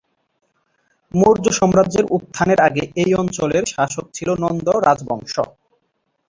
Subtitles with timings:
[1.13, 5.33] মৌর্য সাম্রাজ্যের উত্থানের আগে এই অঞ্চলের শাসক ছিল নন্দ রাজবংশ।